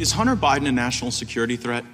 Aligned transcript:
Is 0.00 0.12
Hunter 0.12 0.34
Biden 0.34 0.66
a 0.66 0.72
national 0.72 1.10
security 1.10 1.56
threat? 1.56 1.84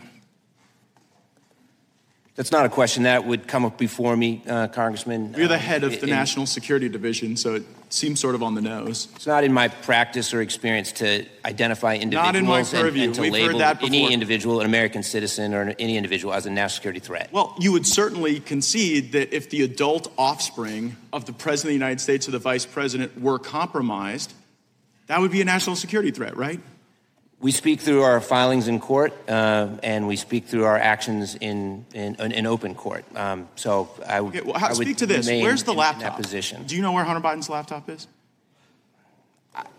That's 2.37 2.53
not 2.53 2.65
a 2.65 2.69
question 2.69 3.03
that 3.03 3.27
would 3.27 3.49
come 3.49 3.65
up 3.65 3.79
before 3.79 4.17
me, 4.17 4.43
uh, 4.47 4.69
Congressman. 4.69 5.35
You're 5.37 5.49
the 5.49 5.55
Um, 5.55 5.61
head 5.61 5.83
of 5.83 5.91
the 5.91 6.07
it- 6.07 6.11
National 6.11 6.47
Security 6.47 6.89
Division, 6.89 7.37
so 7.37 7.55
it 7.57 7.65
seems 7.89 8.21
sort 8.21 8.37
of 8.37 8.43
on 8.45 8.55
the 8.55 8.61
nose. 8.61 9.09
It's 9.17 9.27
not 9.27 9.43
in 9.43 9.53
my 9.53 9.67
practice 9.69 10.33
or 10.33 10.41
experience 10.41 10.93
to 10.93 11.25
identify 11.45 11.95
individuals 11.97 12.27
Not 12.27 12.37
in 12.37 12.47
my 12.47 12.59
and- 12.61 12.69
purview. 12.69 13.05
and, 13.05 13.15
to 13.15 13.23
We've 13.23 13.33
heard 13.33 13.43
label 13.47 13.59
that 13.59 13.83
any 13.83 14.13
individual, 14.13 14.61
an 14.61 14.67
American 14.67 15.03
citizen, 15.03 15.53
or 15.53 15.75
any 15.79 15.97
individual 15.97 16.33
as 16.33 16.47
a 16.47 16.51
national 16.51 16.77
security 16.77 17.01
threat. 17.01 17.31
Well, 17.33 17.57
you 17.59 17.73
would 17.73 17.87
certainly 17.89 18.39
concede 18.39 19.13
that 19.13 19.35
if 19.35 19.51
the 19.51 19.63
adult 19.63 20.13
offspring 20.17 20.97
of 21.13 21.25
the 21.25 21.33
President 21.33 21.71
of 21.71 21.81
the 21.81 21.85
United 21.87 22.01
States 22.01 22.29
or 22.29 22.31
the 22.33 22.39
Vice 22.39 22.67
President 22.67 23.21
were 23.21 23.41
compromised, 23.41 24.33
that 25.09 25.21
would 25.21 25.33
be 25.33 25.41
a 25.41 25.45
national 25.45 25.75
security 25.75 26.13
threat, 26.13 26.37
right? 26.37 26.61
We 27.47 27.53
speak 27.53 27.79
through 27.81 28.03
our 28.03 28.21
filings 28.21 28.67
in 28.67 28.81
court, 28.81 29.13
uh, 29.29 29.69
and 29.85 30.09
we 30.09 30.17
speak 30.17 30.47
through 30.47 30.65
our 30.65 30.77
actions 30.77 31.37
in 31.37 31.87
in, 31.95 32.17
in 32.17 32.45
open 32.45 32.75
court. 32.75 33.05
Um, 33.15 33.49
so 33.55 33.89
I 34.05 34.21
would, 34.21 34.35
Okay, 34.35 34.45
well, 34.45 34.59
how, 34.59 34.71
I 34.71 34.73
speak 34.73 34.97
to 34.97 35.07
this. 35.07 35.29
Where's 35.29 35.63
the 35.63 35.71
in- 35.71 35.79
laptop? 35.79 36.17
In 36.17 36.25
position. 36.25 36.65
Do 36.65 36.75
you 36.75 36.83
know 36.83 36.91
where 36.91 37.05
Hunter 37.05 37.21
Biden's 37.21 37.49
laptop 37.49 37.89
is? 37.89 38.09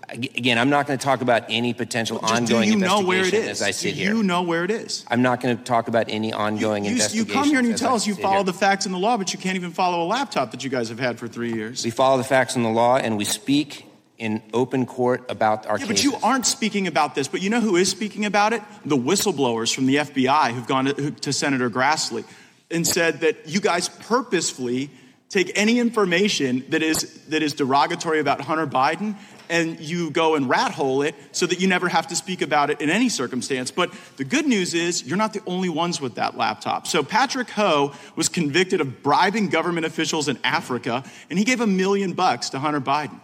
Again, 0.07 0.57
I'm 0.57 0.69
not 0.69 0.87
going 0.87 0.97
to 0.97 1.03
talk 1.03 1.19
about 1.19 1.43
any 1.49 1.73
potential 1.73 2.19
ongoing 2.23 2.69
do 2.69 2.75
you 2.75 2.77
know 2.77 2.99
investigation 3.01 3.05
where 3.07 3.25
it 3.25 3.33
is? 3.33 3.61
as 3.61 3.61
I 3.61 3.71
sit 3.71 3.95
do 3.95 3.99
here. 3.99 4.15
you 4.15 4.23
know 4.23 4.43
where 4.43 4.63
it 4.63 4.71
is? 4.71 5.03
I'm 5.09 5.21
not 5.21 5.41
going 5.41 5.57
to 5.57 5.61
talk 5.65 5.89
about 5.89 6.05
any 6.07 6.31
ongoing 6.31 6.85
You, 6.85 6.91
you 6.91 6.95
investigations. 6.95 7.33
come 7.33 7.49
here 7.49 7.59
and 7.59 7.67
you 7.67 7.73
tell 7.75 7.95
us 7.95 8.07
you 8.07 8.15
follow 8.15 8.35
here. 8.35 8.43
the 8.45 8.53
facts 8.53 8.85
and 8.85 8.95
the 8.95 8.99
law, 8.99 9.17
but 9.17 9.33
you 9.33 9.39
can't 9.39 9.57
even 9.57 9.71
follow 9.71 10.01
a 10.05 10.07
laptop 10.07 10.51
that 10.51 10.63
you 10.63 10.69
guys 10.69 10.87
have 10.87 10.99
had 10.99 11.19
for 11.19 11.27
three 11.27 11.51
years. 11.51 11.83
We 11.83 11.91
follow 11.91 12.15
the 12.17 12.23
facts 12.23 12.55
and 12.55 12.63
the 12.63 12.69
law, 12.69 12.95
and 12.95 13.17
we 13.17 13.25
speak 13.25 13.83
in 14.17 14.41
open 14.53 14.85
court 14.85 15.23
about 15.29 15.65
our 15.67 15.77
Yeah, 15.77 15.85
cases. 15.85 16.11
but 16.11 16.19
you 16.19 16.27
aren't 16.27 16.45
speaking 16.45 16.87
about 16.87 17.15
this. 17.15 17.27
But 17.27 17.41
you 17.41 17.49
know 17.49 17.61
who 17.61 17.75
is 17.75 17.89
speaking 17.89 18.25
about 18.25 18.53
it? 18.53 18.61
The 18.85 18.97
whistleblowers 18.97 19.73
from 19.73 19.85
the 19.85 19.97
FBI 19.97 20.51
who've 20.53 20.67
gone 20.67 20.85
to, 20.85 21.11
to 21.11 21.33
Senator 21.33 21.69
Grassley 21.69 22.23
and 22.71 22.85
said 22.85 23.21
that 23.21 23.47
you 23.47 23.59
guys 23.61 23.89
purposefully 23.89 24.89
take 25.29 25.51
any 25.55 25.79
information 25.79 26.63
that 26.69 26.81
is 26.81 27.25
that 27.25 27.43
is 27.43 27.53
derogatory 27.53 28.19
about 28.19 28.41
Hunter 28.41 28.65
Biden 28.67 29.15
and 29.49 29.79
you 29.79 30.09
go 30.11 30.35
and 30.35 30.49
rat 30.49 30.71
hole 30.71 31.01
it 31.03 31.15
so 31.31 31.45
that 31.45 31.61
you 31.61 31.67
never 31.67 31.87
have 31.87 32.07
to 32.07 32.15
speak 32.15 32.41
about 32.41 32.69
it 32.69 32.81
in 32.81 32.89
any 32.89 33.07
circumstance. 33.07 33.71
But 33.71 33.93
the 34.17 34.25
good 34.25 34.45
news 34.45 34.73
is 34.73 35.05
you're 35.05 35.17
not 35.17 35.33
the 35.33 35.41
only 35.45 35.69
ones 35.69 36.01
with 36.01 36.15
that 36.15 36.35
laptop. 36.35 36.85
So 36.87 37.01
Patrick 37.03 37.49
Ho 37.51 37.93
was 38.15 38.27
convicted 38.29 38.81
of 38.81 39.03
bribing 39.03 39.47
government 39.49 39.85
officials 39.85 40.27
in 40.27 40.37
Africa 40.43 41.03
and 41.29 41.37
he 41.39 41.45
gave 41.45 41.61
a 41.61 41.67
million 41.67 42.13
bucks 42.13 42.49
to 42.49 42.59
Hunter 42.59 42.81
Biden. 42.81 43.19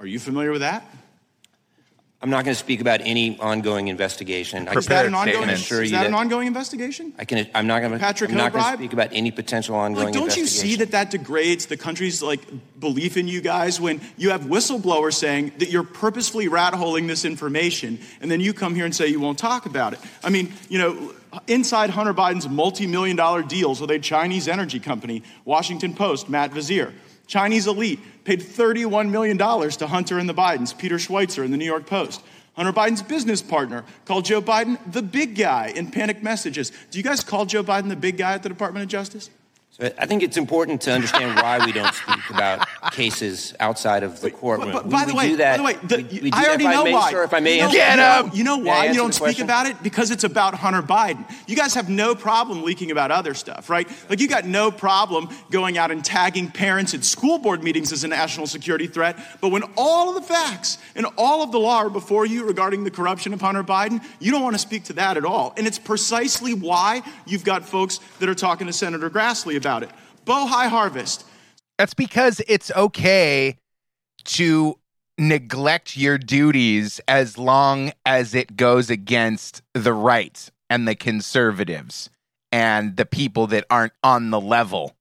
Are 0.00 0.06
you 0.06 0.18
familiar 0.18 0.50
with 0.50 0.60
that? 0.60 0.84
I'm 2.24 2.30
not 2.30 2.46
going 2.46 2.54
to 2.54 2.58
speak 2.58 2.80
about 2.80 3.02
any 3.02 3.38
ongoing 3.38 3.88
investigation. 3.88 4.66
I 4.66 4.72
Is 4.72 4.86
that 4.86 5.04
an 5.04 5.14
ongoing? 5.14 5.50
Is 5.50 5.70
you 5.70 5.90
that 5.90 6.06
an 6.06 6.14
ongoing 6.14 6.46
investigation? 6.46 7.12
I 7.18 7.26
can. 7.26 7.46
I'm 7.54 7.66
not 7.66 7.80
going 7.80 7.92
to. 7.92 7.98
Patrick 7.98 8.30
I'm 8.30 8.38
not 8.38 8.50
going 8.50 8.64
to 8.64 8.72
speak 8.78 8.94
about 8.94 9.10
any 9.12 9.30
potential 9.30 9.74
ongoing 9.74 10.06
Like, 10.06 10.14
don't 10.14 10.34
you 10.34 10.46
see 10.46 10.76
that 10.76 10.92
that 10.92 11.10
degrades 11.10 11.66
the 11.66 11.76
country's 11.76 12.22
like 12.22 12.40
belief 12.80 13.18
in 13.18 13.28
you 13.28 13.42
guys 13.42 13.78
when 13.78 14.00
you 14.16 14.30
have 14.30 14.44
whistleblowers 14.44 15.12
saying 15.12 15.52
that 15.58 15.68
you're 15.68 15.82
purposefully 15.82 16.48
rat 16.48 16.72
holing 16.72 17.08
this 17.08 17.26
information, 17.26 17.98
and 18.22 18.30
then 18.30 18.40
you 18.40 18.54
come 18.54 18.74
here 18.74 18.86
and 18.86 18.96
say 18.96 19.06
you 19.06 19.20
won't 19.20 19.38
talk 19.38 19.66
about 19.66 19.92
it? 19.92 19.98
I 20.22 20.30
mean, 20.30 20.50
you 20.70 20.78
know, 20.78 21.12
inside 21.46 21.90
Hunter 21.90 22.14
Biden's 22.14 22.48
multi-million 22.48 23.18
dollar 23.18 23.42
deals 23.42 23.82
with 23.82 23.90
a 23.90 23.98
Chinese 23.98 24.48
energy 24.48 24.80
company, 24.80 25.22
Washington 25.44 25.92
Post, 25.92 26.30
Matt 26.30 26.52
Viser, 26.52 26.94
Chinese 27.26 27.66
elite 27.66 28.00
paid 28.24 28.42
31 28.42 29.10
million 29.10 29.36
dollars 29.36 29.76
to 29.78 29.86
Hunter 29.86 30.18
and 30.18 30.28
the 30.28 30.34
Bidens, 30.34 30.76
Peter 30.76 30.96
Schweizer 30.96 31.44
in 31.44 31.50
the 31.50 31.56
New 31.56 31.64
York 31.64 31.86
Post. 31.86 32.22
Hunter 32.54 32.72
Biden's 32.72 33.02
business 33.02 33.42
partner 33.42 33.84
called 34.04 34.24
Joe 34.24 34.40
Biden 34.40 34.78
the 34.90 35.02
big 35.02 35.36
guy 35.36 35.72
in 35.74 35.90
panic 35.90 36.22
messages. 36.22 36.70
Do 36.90 36.98
you 36.98 37.04
guys 37.04 37.24
call 37.24 37.46
Joe 37.46 37.64
Biden 37.64 37.88
the 37.88 37.96
big 37.96 38.16
guy 38.16 38.34
at 38.34 38.42
the 38.42 38.48
Department 38.48 38.84
of 38.84 38.88
Justice? 38.88 39.28
So 39.76 39.90
I 39.98 40.06
think 40.06 40.22
it's 40.22 40.36
important 40.36 40.82
to 40.82 40.92
understand 40.92 41.34
why 41.34 41.58
we 41.66 41.72
don't 41.72 41.92
speak 41.92 42.30
about 42.30 42.64
cases 42.92 43.54
outside 43.58 44.04
of 44.04 44.20
the 44.20 44.30
courtroom. 44.30 44.70
But, 44.70 44.84
but 44.84 44.84
We- 44.84 44.90
by 44.92 45.04
the 45.04 45.12
we 45.14 45.18
way, 45.18 45.28
do 45.30 45.36
that. 45.38 45.50
by 45.50 45.56
the 45.56 45.62
way, 45.64 45.72
the, 45.82 45.96
we, 45.96 46.20
we 46.20 46.30
do 46.30 46.38
I 46.38 46.46
already 46.46 46.68
know 46.68 46.84
may, 46.84 46.92
why. 46.92 47.10
Sir, 47.10 47.24
if 47.24 47.34
I 47.34 47.40
may 47.40 47.56
you 47.56 47.62
know, 47.62 47.70
you 47.72 47.96
know, 47.96 48.30
you 48.32 48.44
know 48.44 48.58
why 48.58 48.86
you 48.86 48.94
don't 48.94 49.12
speak 49.12 49.40
about 49.40 49.66
it 49.66 49.82
because 49.82 50.12
it's 50.12 50.22
about 50.22 50.54
Hunter 50.54 50.80
Biden. 50.80 51.28
You 51.48 51.56
guys 51.56 51.74
have 51.74 51.88
no 51.88 52.14
problem 52.14 52.62
leaking 52.62 52.92
about 52.92 53.10
other 53.10 53.34
stuff, 53.34 53.68
right? 53.68 53.88
Like 54.08 54.20
you 54.20 54.28
got 54.28 54.44
no 54.44 54.70
problem 54.70 55.28
going 55.50 55.76
out 55.76 55.90
and 55.90 56.04
tagging 56.04 56.52
parents 56.52 56.94
at 56.94 57.02
school 57.02 57.38
board 57.38 57.64
meetings 57.64 57.90
as 57.90 58.04
a 58.04 58.08
national 58.08 58.46
security 58.46 58.86
threat. 58.86 59.18
But 59.40 59.48
when 59.48 59.64
all 59.76 60.08
of 60.08 60.14
the 60.14 60.22
facts 60.22 60.78
and 60.94 61.04
all 61.18 61.42
of 61.42 61.50
the 61.50 61.58
law 61.58 61.78
are 61.78 61.90
before 61.90 62.26
you 62.26 62.44
regarding 62.44 62.84
the 62.84 62.92
corruption 62.92 63.32
of 63.34 63.40
Hunter 63.40 63.64
Biden, 63.64 64.04
you 64.20 64.30
don't 64.30 64.42
want 64.44 64.54
to 64.54 64.60
speak 64.60 64.84
to 64.84 64.92
that 64.92 65.16
at 65.16 65.24
all. 65.24 65.52
And 65.56 65.66
it's 65.66 65.80
precisely 65.80 66.54
why 66.54 67.02
you've 67.26 67.44
got 67.44 67.64
folks 67.64 67.98
that 68.20 68.28
are 68.28 68.36
talking 68.36 68.68
to 68.68 68.72
Senator 68.72 69.10
Grassley 69.10 69.63
about 69.64 69.82
it. 69.82 69.90
Bohai 70.26 70.68
Harvest. 70.68 71.24
That's 71.78 71.94
because 71.94 72.40
it's 72.46 72.70
okay 72.70 73.56
to 74.24 74.78
neglect 75.16 75.96
your 75.96 76.18
duties 76.18 77.00
as 77.08 77.38
long 77.38 77.92
as 78.04 78.34
it 78.34 78.56
goes 78.56 78.90
against 78.90 79.62
the 79.72 79.92
right 79.92 80.50
and 80.68 80.86
the 80.86 80.94
conservatives 80.94 82.10
and 82.52 82.96
the 82.96 83.06
people 83.06 83.46
that 83.48 83.64
aren't 83.70 83.92
on 84.02 84.30
the 84.30 84.40
level. 84.40 84.94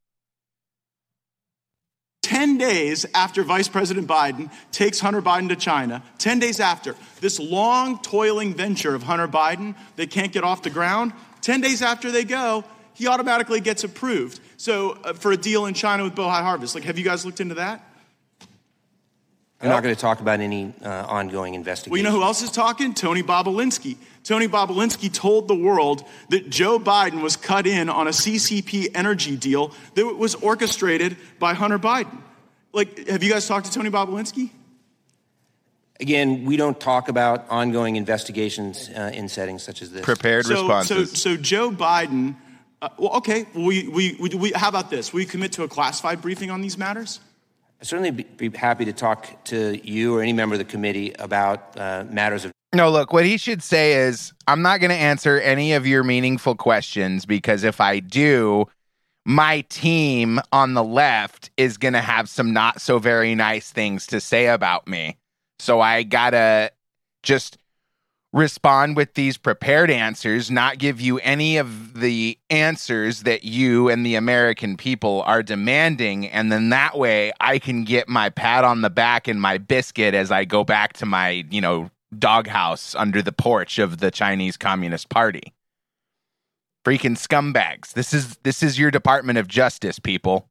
10 2.21 2.57
days 2.57 3.05
after 3.13 3.43
Vice 3.43 3.67
President 3.67 4.07
Biden 4.07 4.49
takes 4.71 4.99
Hunter 4.99 5.21
Biden 5.21 5.49
to 5.49 5.55
China, 5.55 6.01
10 6.19 6.39
days 6.39 6.59
after 6.59 6.95
this 7.19 7.39
long, 7.39 7.99
toiling 7.99 8.53
venture 8.53 8.95
of 8.95 9.03
Hunter 9.03 9.27
Biden 9.27 9.75
they 9.97 10.07
can't 10.07 10.31
get 10.31 10.43
off 10.43 10.63
the 10.63 10.69
ground, 10.69 11.11
10 11.41 11.59
days 11.59 11.81
after 11.81 12.11
they 12.11 12.23
go, 12.23 12.63
he 12.93 13.07
automatically 13.07 13.59
gets 13.59 13.83
approved. 13.83 14.39
So, 14.63 14.91
uh, 15.03 15.11
for 15.11 15.33
a 15.33 15.35
deal 15.35 15.65
in 15.65 15.73
China 15.73 16.05
with 16.05 16.15
Bohai 16.15 16.41
Harvest. 16.41 16.73
Like, 16.73 16.85
have 16.85 16.97
you 16.97 17.03
guys 17.03 17.25
looked 17.25 17.41
into 17.41 17.55
that? 17.55 17.85
I'm 19.59 19.67
not 19.67 19.83
going 19.83 19.93
to 19.93 19.99
talk 19.99 20.21
about 20.21 20.39
any 20.39 20.73
uh, 20.81 21.05
ongoing 21.05 21.53
investigation. 21.53 21.91
Well, 21.91 21.97
you 21.97 22.03
know 22.05 22.11
who 22.11 22.23
else 22.23 22.41
is 22.41 22.49
talking? 22.49 22.93
Tony 22.93 23.23
Bobulinski. 23.23 23.97
Tony 24.23 24.47
Bobulinski 24.47 25.13
told 25.13 25.49
the 25.49 25.53
world 25.53 26.05
that 26.29 26.49
Joe 26.49 26.79
Biden 26.79 27.21
was 27.21 27.35
cut 27.35 27.67
in 27.67 27.89
on 27.89 28.07
a 28.07 28.11
CCP 28.11 28.91
energy 28.95 29.35
deal 29.35 29.73
that 29.95 30.05
was 30.05 30.33
orchestrated 30.35 31.17
by 31.39 31.53
Hunter 31.53 31.77
Biden. 31.77 32.21
Like, 32.71 33.09
have 33.09 33.21
you 33.21 33.29
guys 33.29 33.45
talked 33.45 33.65
to 33.65 33.71
Tony 33.73 33.89
Bobulinski? 33.89 34.49
Again, 35.99 36.45
we 36.45 36.55
don't 36.55 36.79
talk 36.79 37.09
about 37.09 37.49
ongoing 37.49 37.97
investigations 37.97 38.89
uh, 38.95 39.11
in 39.13 39.27
settings 39.27 39.61
such 39.61 39.81
as 39.81 39.91
this. 39.91 40.05
Prepared 40.05 40.45
so, 40.45 40.53
responses. 40.53 41.11
So, 41.11 41.35
so 41.35 41.37
Joe 41.37 41.69
Biden. 41.69 42.37
Uh, 42.83 42.89
well, 42.97 43.11
okay. 43.13 43.45
We, 43.53 43.87
we, 43.87 44.17
we, 44.19 44.29
we, 44.35 44.51
how 44.51 44.67
about 44.67 44.89
this? 44.89 45.13
We 45.13 45.25
commit 45.25 45.53
to 45.53 45.63
a 45.63 45.69
classified 45.69 46.21
briefing 46.21 46.51
on 46.51 46.61
these 46.61 46.77
matters. 46.77 47.21
I'd 47.79 47.87
certainly 47.87 48.11
be, 48.11 48.23
be 48.23 48.49
happy 48.49 48.83
to 48.83 48.91
talk 48.91 49.41
to 49.45 49.79
you 49.89 50.17
or 50.17 50.21
any 50.21 50.33
member 50.33 50.55
of 50.55 50.59
the 50.59 50.65
committee 50.65 51.13
about 51.17 51.79
uh, 51.79 52.03
matters 52.09 52.43
of 52.43 52.51
No, 52.75 52.91
look, 52.91 53.13
what 53.13 53.23
he 53.23 53.37
should 53.37 53.63
say 53.63 53.93
is 53.93 54.33
I'm 54.47 54.61
not 54.61 54.81
going 54.81 54.89
to 54.89 54.97
answer 54.97 55.39
any 55.39 55.71
of 55.71 55.87
your 55.87 56.03
meaningful 56.03 56.55
questions 56.55 57.25
because 57.25 57.63
if 57.63 57.79
I 57.79 58.01
do, 58.01 58.65
my 59.25 59.61
team 59.69 60.41
on 60.51 60.73
the 60.73 60.83
left 60.83 61.51
is 61.55 61.77
going 61.77 61.93
to 61.93 62.01
have 62.01 62.27
some 62.27 62.51
not 62.51 62.81
so 62.81 62.99
very 62.99 63.33
nice 63.33 63.71
things 63.71 64.07
to 64.07 64.19
say 64.19 64.47
about 64.47 64.89
me. 64.89 65.15
So 65.57 65.79
I 65.79 66.03
got 66.03 66.31
to 66.31 66.69
just 67.21 67.57
respond 68.33 68.97
with 68.97 69.13
these 69.13 69.37
prepared 69.37 69.91
answers, 69.91 70.49
not 70.49 70.79
give 70.79 70.99
you 70.99 71.19
any 71.19 71.57
of 71.57 71.99
the 71.99 72.37
answers 72.49 73.21
that 73.23 73.43
you 73.43 73.89
and 73.89 74.03
the 74.03 74.15
American 74.15 74.75
people 74.75 75.21
are 75.27 75.43
demanding. 75.43 76.27
And 76.27 76.51
then 76.51 76.69
that 76.69 76.97
way 76.97 77.31
I 77.39 77.59
can 77.59 77.83
get 77.83 78.09
my 78.09 78.29
pat 78.29 78.63
on 78.63 78.81
the 78.81 78.89
back 78.89 79.27
and 79.27 79.39
my 79.39 79.59
biscuit 79.59 80.15
as 80.15 80.31
I 80.31 80.45
go 80.45 80.63
back 80.63 80.93
to 80.93 81.05
my, 81.05 81.45
you 81.51 81.61
know, 81.61 81.91
doghouse 82.17 82.95
under 82.95 83.21
the 83.21 83.31
porch 83.31 83.77
of 83.79 83.99
the 83.99 84.11
Chinese 84.11 84.57
Communist 84.57 85.09
Party. 85.09 85.53
Freaking 86.85 87.17
scumbags. 87.17 87.93
This 87.93 88.13
is 88.13 88.37
this 88.43 88.61
is 88.61 88.77
your 88.77 88.91
Department 88.91 89.37
of 89.37 89.47
Justice, 89.47 89.99
people. 89.99 90.49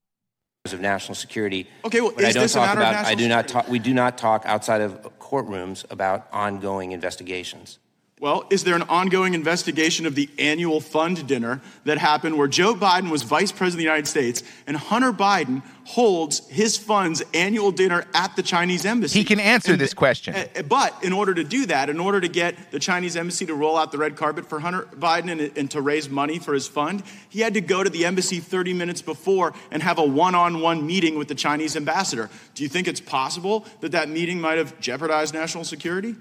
of 0.65 0.81
national 0.81 1.15
security. 1.15 1.69
Okay, 1.85 2.01
well, 2.01 2.13
but 2.15 2.25
I 2.25 2.29
is 2.29 2.35
don't 2.35 2.43
this 2.45 2.53
a 2.53 2.59
talk 2.59 2.67
matter 2.69 2.81
of 2.81 2.89
about. 2.89 3.05
I 3.07 3.15
do 3.15 3.29
not 3.29 3.49
security? 3.49 3.53
talk. 3.53 3.69
We 3.69 3.79
do 3.79 3.93
not 3.93 4.17
talk 4.17 4.43
outside 4.47 4.81
of 4.81 5.03
courtrooms 5.19 5.85
about 5.91 6.29
ongoing 6.33 6.93
investigations. 6.93 7.79
Well, 8.23 8.45
is 8.51 8.63
there 8.63 8.77
an 8.77 8.83
ongoing 8.83 9.35
investigation 9.35 10.07
of 10.07 10.15
the 10.15 10.31
annual 10.39 10.81
fund 10.81 11.27
dinner 11.27 11.61
that 11.83 11.99
happened 11.99 12.39
where 12.39 12.47
Joe 12.47 12.73
Biden 12.73 13.11
was 13.11 13.25
vice 13.25 13.51
president 13.51 13.73
of 13.73 13.79
the 13.79 13.83
United 13.83 14.07
States 14.07 14.45
and 14.65 14.77
Hunter 14.77 15.13
Biden 15.13 15.65
holds 15.87 16.49
his 16.49 16.77
fund's 16.77 17.25
annual 17.35 17.73
dinner 17.73 18.05
at 18.15 18.37
the 18.37 18.45
Chinese 18.45 18.87
embassy? 18.87 19.19
He 19.19 19.25
can 19.25 19.41
answer 19.41 19.73
And- 19.73 19.81
this 19.81 19.93
question. 19.93 20.37
uh, 20.37 20.63
But 20.69 20.95
in 21.03 21.13
order 21.13 21.35
to 21.35 21.43
do 21.43 21.67
that, 21.67 21.91
in 21.91 21.99
order 21.99 22.21
to 22.21 22.29
get 22.29 22.71
the 22.71 22.79
Chinese 22.79 23.17
embassy 23.17 23.45
to 23.47 23.55
roll 23.57 23.77
out 23.77 23.91
the 23.91 23.99
red 23.99 24.15
carpet 24.15 24.49
for 24.49 24.61
Hunter 24.61 24.87
Biden 24.97 25.29
and, 25.29 25.41
and 25.59 25.69
to 25.73 25.81
raise 25.81 26.09
money 26.09 26.39
for 26.39 26.55
his 26.55 26.69
fund, 26.69 27.03
he 27.29 27.41
had 27.41 27.55
to 27.55 27.61
go 27.61 27.83
to 27.83 27.91
the 27.91 28.05
embassy 28.05 28.39
30 28.39 28.73
minutes 28.73 29.03
before 29.03 29.53
and 29.73 29.83
have 29.83 29.99
a 29.99 30.05
one 30.07 30.37
on 30.37 30.61
one 30.61 30.87
meeting 30.87 31.19
with 31.19 31.27
the 31.27 31.35
Chinese 31.35 31.75
ambassador. 31.75 32.31
Do 32.55 32.63
you 32.63 32.69
think 32.69 32.87
it's 32.87 33.01
possible 33.01 33.67
that 33.81 33.91
that 33.91 34.09
meeting 34.09 34.41
might 34.41 34.59
have 34.59 34.79
jeopardized 34.79 35.35
national 35.35 35.65
security? 35.65 36.15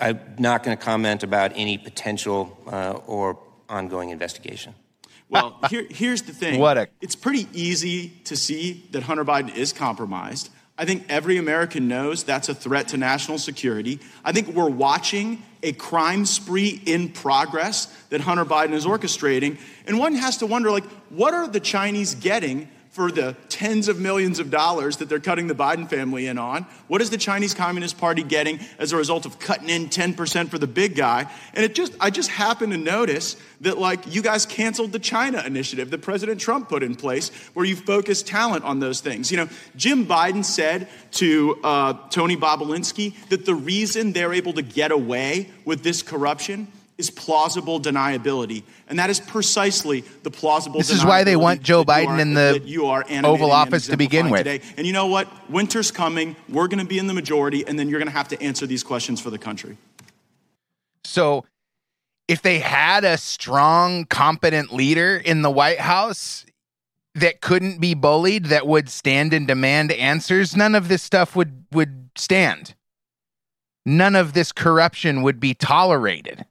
I'm 0.00 0.20
not 0.38 0.62
going 0.62 0.76
to 0.76 0.82
comment 0.82 1.22
about 1.22 1.52
any 1.54 1.78
potential 1.78 2.56
uh, 2.66 2.98
or 3.06 3.38
ongoing 3.68 4.10
investigation. 4.10 4.74
Well, 5.28 5.58
here, 5.70 5.86
here's 5.88 6.22
the 6.22 6.32
thing. 6.32 6.58
What 6.60 6.76
a- 6.76 6.88
it's 7.00 7.14
pretty 7.14 7.46
easy 7.52 8.08
to 8.24 8.36
see 8.36 8.84
that 8.90 9.04
Hunter 9.04 9.24
Biden 9.24 9.54
is 9.54 9.72
compromised. 9.72 10.50
I 10.76 10.86
think 10.86 11.04
every 11.08 11.36
American 11.36 11.88
knows 11.88 12.24
that's 12.24 12.48
a 12.48 12.54
threat 12.54 12.88
to 12.88 12.96
national 12.96 13.38
security. 13.38 14.00
I 14.24 14.32
think 14.32 14.48
we're 14.48 14.70
watching 14.70 15.42
a 15.62 15.72
crime 15.72 16.24
spree 16.24 16.80
in 16.86 17.10
progress 17.10 17.86
that 18.08 18.22
Hunter 18.22 18.46
Biden 18.46 18.72
is 18.72 18.86
orchestrating. 18.86 19.58
And 19.86 19.98
one 19.98 20.14
has 20.14 20.38
to 20.38 20.46
wonder 20.46 20.70
like, 20.70 20.86
what 21.10 21.34
are 21.34 21.46
the 21.46 21.60
Chinese 21.60 22.14
getting 22.14 22.68
for 22.90 23.12
the 23.12 23.36
tens 23.48 23.86
of 23.86 24.00
millions 24.00 24.40
of 24.40 24.50
dollars 24.50 24.96
that 24.96 25.08
they're 25.08 25.20
cutting 25.20 25.46
the 25.46 25.54
Biden 25.54 25.88
family 25.88 26.26
in 26.26 26.38
on? 26.38 26.64
What 26.88 27.00
is 27.00 27.10
the 27.10 27.18
Chinese 27.18 27.54
Communist 27.54 27.98
Party 27.98 28.24
getting 28.24 28.58
as 28.78 28.92
a 28.92 28.96
result 28.96 29.26
of 29.26 29.38
cutting 29.38 29.68
in 29.68 29.88
10% 29.88 30.48
for 30.48 30.58
the 30.58 30.66
big 30.66 30.96
guy? 30.96 31.30
And 31.54 31.64
it 31.64 31.74
just, 31.74 31.94
I 32.00 32.10
just 32.10 32.30
happened 32.30 32.72
to 32.72 32.78
notice 32.78 33.36
that 33.60 33.78
like 33.78 34.12
you 34.12 34.22
guys 34.22 34.44
canceled 34.44 34.90
the 34.90 34.98
China 34.98 35.42
initiative 35.46 35.90
that 35.90 36.02
President 36.02 36.40
Trump 36.40 36.68
put 36.68 36.82
in 36.82 36.96
place 36.96 37.28
where 37.54 37.64
you 37.64 37.76
focus 37.76 38.22
talent 38.22 38.64
on 38.64 38.80
those 38.80 39.00
things. 39.00 39.30
You 39.30 39.36
know, 39.36 39.48
Jim 39.76 40.06
Biden 40.06 40.44
said 40.44 40.88
to 41.12 41.58
uh, 41.62 41.92
Tony 42.10 42.36
Bobulinski 42.36 43.14
that 43.28 43.46
the 43.46 43.54
reason 43.54 44.12
they're 44.12 44.34
able 44.34 44.54
to 44.54 44.62
get 44.62 44.90
away 44.90 45.48
with 45.64 45.84
this 45.84 46.02
corruption 46.02 46.66
is 47.00 47.10
plausible 47.10 47.80
deniability. 47.80 48.62
And 48.86 48.98
that 48.98 49.10
is 49.10 49.18
precisely 49.18 50.04
the 50.22 50.30
plausible 50.30 50.78
This 50.78 50.90
is 50.90 51.04
why 51.04 51.24
they 51.24 51.34
want 51.34 51.62
Joe 51.62 51.84
Biden 51.84 52.08
are- 52.08 52.20
in 52.20 52.34
the 52.34 53.22
Oval 53.24 53.50
Office 53.50 53.86
to 53.86 53.96
begin 53.96 54.30
with. 54.30 54.44
Today. 54.44 54.60
And 54.76 54.86
you 54.86 54.92
know 54.92 55.06
what? 55.06 55.28
Winter's 55.50 55.90
coming. 55.90 56.36
We're 56.48 56.68
going 56.68 56.78
to 56.78 56.84
be 56.84 56.98
in 56.98 57.08
the 57.08 57.14
majority, 57.14 57.66
and 57.66 57.76
then 57.78 57.88
you're 57.88 57.98
going 57.98 58.12
to 58.12 58.16
have 58.16 58.28
to 58.28 58.40
answer 58.40 58.66
these 58.66 58.84
questions 58.84 59.20
for 59.20 59.30
the 59.30 59.38
country. 59.38 59.76
So 61.02 61.44
if 62.28 62.42
they 62.42 62.60
had 62.60 63.02
a 63.02 63.16
strong, 63.16 64.04
competent 64.04 64.72
leader 64.72 65.16
in 65.16 65.42
the 65.42 65.50
White 65.50 65.80
House 65.80 66.44
that 67.14 67.40
couldn't 67.40 67.80
be 67.80 67.94
bullied, 67.94 68.46
that 68.46 68.66
would 68.66 68.88
stand 68.88 69.32
and 69.32 69.48
demand 69.48 69.90
answers, 69.90 70.54
none 70.54 70.76
of 70.76 70.86
this 70.86 71.02
stuff 71.02 71.34
would 71.34 71.64
would 71.72 72.10
stand. 72.16 72.74
None 73.86 74.14
of 74.14 74.34
this 74.34 74.52
corruption 74.52 75.22
would 75.22 75.40
be 75.40 75.54
tolerated. 75.54 76.44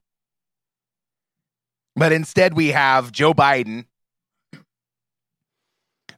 But 1.95 2.12
instead 2.12 2.53
we 2.53 2.69
have 2.69 3.12
Joe 3.12 3.33
Biden 3.33 3.86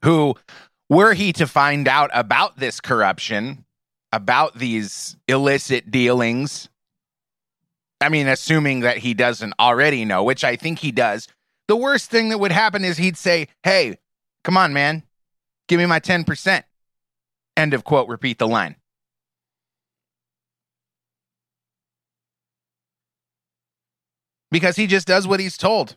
who 0.03 0.35
were 0.89 1.13
he 1.13 1.33
to 1.33 1.47
find 1.47 1.87
out 1.87 2.09
about 2.13 2.57
this 2.57 2.79
corruption, 2.81 3.65
about 4.11 4.57
these 4.57 5.15
illicit 5.27 5.91
dealings, 5.91 6.69
I 7.99 8.09
mean, 8.09 8.27
assuming 8.27 8.81
that 8.81 8.97
he 8.97 9.13
doesn't 9.13 9.53
already 9.59 10.05
know, 10.05 10.23
which 10.23 10.43
I 10.43 10.55
think 10.55 10.79
he 10.79 10.91
does, 10.91 11.27
the 11.67 11.75
worst 11.75 12.09
thing 12.09 12.29
that 12.29 12.39
would 12.39 12.51
happen 12.51 12.83
is 12.83 12.97
he'd 12.97 13.17
say, 13.17 13.47
Hey, 13.63 13.97
come 14.43 14.57
on, 14.57 14.73
man, 14.73 15.03
give 15.67 15.79
me 15.79 15.85
my 15.85 15.99
10%. 15.99 16.63
End 17.55 17.73
of 17.73 17.83
quote, 17.83 18.07
repeat 18.07 18.39
the 18.39 18.47
line. 18.47 18.75
Because 24.51 24.75
he 24.75 24.85
just 24.85 25.07
does 25.07 25.27
what 25.27 25.39
he's 25.39 25.57
told. 25.57 25.95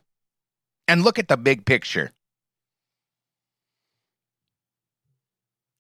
And 0.87 1.03
look 1.03 1.19
at 1.19 1.29
the 1.29 1.37
big 1.37 1.65
picture. 1.65 2.13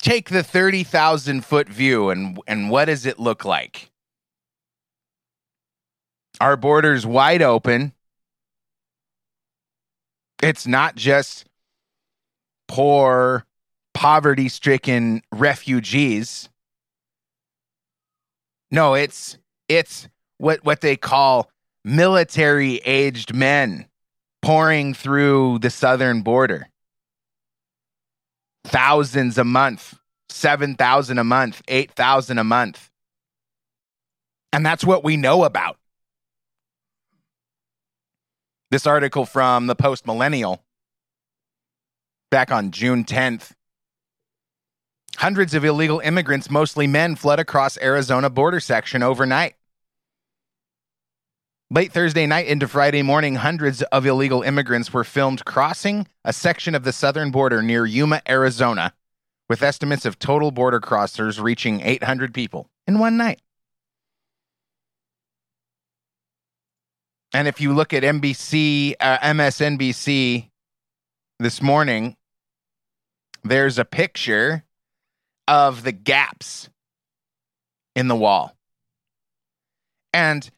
Take 0.00 0.28
the 0.28 0.42
30,000 0.42 1.44
foot 1.44 1.68
view 1.68 2.10
and, 2.10 2.38
and 2.46 2.68
what 2.68 2.86
does 2.86 3.06
it 3.06 3.18
look 3.18 3.44
like? 3.44 3.90
Our 6.40 6.56
borders 6.56 7.06
wide 7.06 7.42
open. 7.42 7.92
It's 10.42 10.66
not 10.66 10.96
just 10.96 11.46
poor, 12.68 13.46
poverty 13.94 14.48
stricken 14.48 15.22
refugees. 15.32 16.50
No, 18.70 18.94
it's 18.94 19.38
it's 19.68 20.08
what 20.38 20.64
what 20.64 20.80
they 20.80 20.96
call 20.96 21.48
military 21.84 22.76
aged 22.78 23.34
men 23.34 23.86
pouring 24.42 24.94
through 24.94 25.58
the 25.58 25.70
southern 25.70 26.22
border. 26.22 26.68
Thousands 28.64 29.36
a 29.38 29.44
month, 29.44 29.98
7,000 30.30 31.18
a 31.18 31.24
month, 31.24 31.62
8,000 31.68 32.38
a 32.38 32.44
month. 32.44 32.90
And 34.52 34.64
that's 34.64 34.84
what 34.84 35.04
we 35.04 35.16
know 35.16 35.44
about. 35.44 35.76
This 38.70 38.86
article 38.86 39.26
from 39.26 39.66
the 39.66 39.74
Post 39.74 40.06
Millennial 40.06 40.64
back 42.30 42.50
on 42.50 42.70
June 42.70 43.04
10th. 43.04 43.52
Hundreds 45.18 45.54
of 45.54 45.64
illegal 45.64 46.00
immigrants, 46.00 46.50
mostly 46.50 46.86
men, 46.86 47.14
fled 47.14 47.38
across 47.38 47.78
Arizona 47.78 48.28
border 48.28 48.58
section 48.58 49.02
overnight. 49.02 49.54
Late 51.74 51.90
Thursday 51.90 52.24
night 52.24 52.46
into 52.46 52.68
Friday 52.68 53.02
morning, 53.02 53.34
hundreds 53.34 53.82
of 53.82 54.06
illegal 54.06 54.42
immigrants 54.42 54.92
were 54.92 55.02
filmed 55.02 55.44
crossing 55.44 56.06
a 56.24 56.32
section 56.32 56.72
of 56.76 56.84
the 56.84 56.92
southern 56.92 57.32
border 57.32 57.62
near 57.62 57.84
Yuma, 57.84 58.22
Arizona, 58.28 58.92
with 59.48 59.60
estimates 59.60 60.04
of 60.04 60.20
total 60.20 60.52
border 60.52 60.78
crossers 60.78 61.42
reaching 61.42 61.80
800 61.80 62.32
people 62.32 62.70
in 62.86 63.00
one 63.00 63.16
night. 63.16 63.40
And 67.32 67.48
if 67.48 67.60
you 67.60 67.74
look 67.74 67.92
at 67.92 68.04
NBC, 68.04 68.94
uh, 69.00 69.18
MSNBC 69.18 70.50
this 71.40 71.60
morning, 71.60 72.16
there's 73.42 73.80
a 73.80 73.84
picture 73.84 74.62
of 75.48 75.82
the 75.82 75.90
gaps 75.90 76.68
in 77.96 78.06
the 78.06 78.14
wall. 78.14 78.54
And 80.12 80.48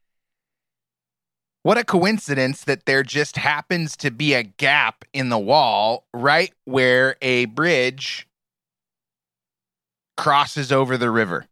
what 1.66 1.76
a 1.76 1.82
coincidence 1.82 2.62
that 2.62 2.86
there 2.86 3.02
just 3.02 3.36
happens 3.36 3.96
to 3.96 4.12
be 4.12 4.34
a 4.34 4.44
gap 4.44 5.04
in 5.12 5.30
the 5.30 5.38
wall 5.38 6.06
right 6.14 6.54
where 6.64 7.16
a 7.20 7.46
bridge 7.46 8.28
crosses 10.16 10.70
over 10.70 10.96
the 10.96 11.10
river. 11.10 11.44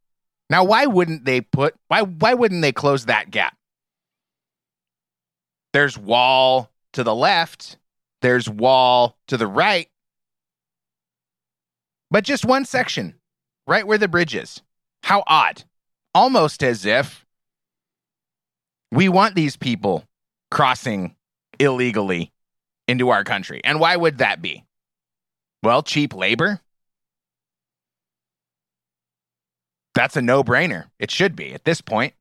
Now, 0.49 0.63
why 0.63 0.87
wouldn't 0.87 1.25
they 1.25 1.41
put 1.41 1.75
why 1.89 2.03
why 2.03 2.33
wouldn't 2.33 2.63
they 2.63 2.71
close 2.71 3.07
that 3.07 3.33
gap? 3.33 3.57
There's 5.73 5.99
wall 5.99 6.71
to 6.93 7.03
the 7.03 7.13
left, 7.15 7.77
there's 8.23 8.49
wall 8.49 9.19
to 9.27 9.37
the 9.37 9.49
right. 9.49 9.89
But 12.13 12.23
just 12.23 12.45
one 12.45 12.67
section, 12.67 13.15
right 13.67 13.85
where 13.85 13.99
the 13.99 14.07
bridge 14.07 14.37
is. 14.37 14.63
How 15.03 15.25
odd. 15.27 15.65
Almost 16.15 16.63
as 16.63 16.87
if 16.87 17.24
we 18.95 19.09
want 19.09 19.35
these 19.35 19.57
people 19.57 20.05
crossing 20.53 21.17
illegally 21.59 22.33
into 22.87 23.11
our 23.11 23.25
country. 23.25 23.61
And 23.65 23.81
why 23.81 23.97
would 23.97 24.19
that 24.19 24.41
be? 24.41 24.65
Well, 25.63 25.83
cheap 25.83 26.15
labor. 26.15 26.61
That's 29.95 30.17
a 30.17 30.23
no 30.23 30.45
brainer. 30.45 30.85
It 30.99 31.11
should 31.11 31.35
be 31.35 31.55
at 31.55 31.65
this 31.65 31.81
point. 31.81 32.15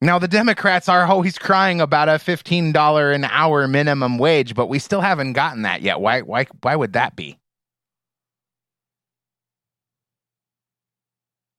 Now, 0.00 0.18
the 0.18 0.28
Democrats 0.28 0.88
are 0.88 1.06
oh, 1.06 1.10
always 1.10 1.38
crying 1.38 1.80
about 1.80 2.08
a 2.08 2.12
$15 2.12 3.14
an 3.14 3.24
hour 3.24 3.66
minimum 3.68 4.18
wage, 4.18 4.54
but 4.54 4.66
we 4.66 4.78
still 4.78 5.00
haven't 5.00 5.32
gotten 5.32 5.62
that 5.62 5.82
yet. 5.82 6.00
Why, 6.00 6.20
why, 6.20 6.46
why 6.62 6.76
would 6.76 6.92
that 6.92 7.16
be? 7.16 7.38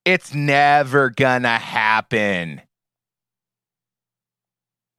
It's 0.05 0.35
never 0.35 1.09
gonna 1.09 1.57
happen. 1.57 2.62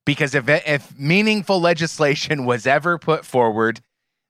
Because 0.04 0.34
if, 0.34 0.48
if 0.48 0.98
meaningful 0.98 1.60
legislation 1.60 2.44
was 2.44 2.66
ever 2.66 2.98
put 2.98 3.24
forward, 3.24 3.80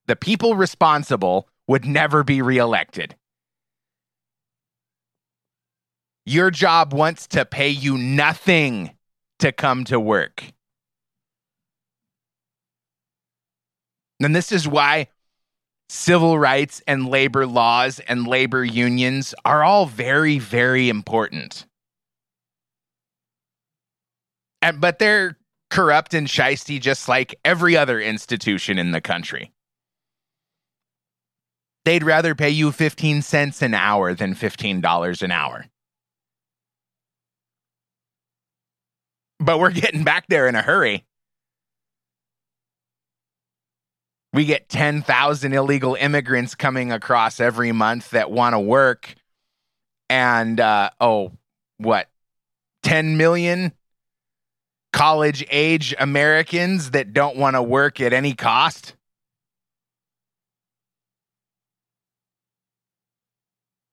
the 0.07 0.17
people 0.17 0.55
responsible 0.55 1.49
would 1.67 1.85
never 1.85 2.23
be 2.23 2.41
reelected. 2.43 3.17
Your 6.25 6.51
job 6.51 6.93
wants 6.93 7.27
to 7.29 7.45
pay 7.45 7.69
you 7.69 7.97
nothing 7.97 8.97
to 9.39 9.53
come 9.53 9.85
to 9.85 9.99
work. 10.01 10.43
And 14.21 14.35
this 14.35 14.51
is 14.51 14.67
why 14.67 15.09
civil 15.89 16.39
rights 16.39 16.83
and 16.87 17.09
labor 17.09 17.47
laws 17.47 18.01
and 18.01 18.27
labor 18.27 18.65
unions 18.65 19.35
are 19.45 19.63
all 19.63 19.87
very, 19.87 20.39
very 20.39 20.89
important. 20.89 21.67
And, 24.63 24.81
but 24.81 24.99
they're 24.99 25.39
corrupt 25.71 26.15
and 26.15 26.27
shisty 26.27 26.81
just 26.81 27.09
like 27.09 27.35
every 27.45 27.77
other 27.77 28.01
institution 28.01 28.79
in 28.79 28.91
the 28.91 29.01
country. 29.01 29.53
They'd 31.85 32.03
rather 32.03 32.35
pay 32.35 32.51
you 32.51 32.73
15 32.73 33.23
cents 33.23 33.63
an 33.63 33.73
hour 33.73 34.13
than 34.13 34.35
$15 34.35 35.23
an 35.23 35.31
hour. 35.31 35.67
But 39.39 39.61
we're 39.61 39.71
getting 39.71 40.03
back 40.03 40.27
there 40.29 40.49
in 40.49 40.57
a 40.57 40.63
hurry. 40.63 41.05
We 44.37 44.45
get 44.45 44.69
10,000 44.69 45.55
illegal 45.55 45.95
immigrants 45.95 46.55
coming 46.55 46.93
across 46.93 47.41
every 47.41 47.73
month 47.73 48.11
that 48.11 48.31
want 48.31 48.53
to 48.53 48.61
work. 48.61 49.15
And, 50.11 50.61
uh, 50.61 50.91
oh, 51.01 51.33
what? 51.79 52.11
10 52.83 53.17
million 53.17 53.73
college 54.93 55.43
age 55.51 55.95
Americans 55.99 56.91
that 56.91 57.15
don't 57.15 57.39
want 57.39 57.57
to 57.57 57.63
work 57.63 57.99
at 57.99 58.13
any 58.13 58.35
cost? 58.35 58.95